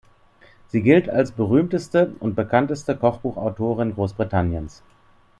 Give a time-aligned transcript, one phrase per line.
[0.69, 4.81] Sie gilt als berühmteste und bekannteste Kochbuchautorin Großbritanniens.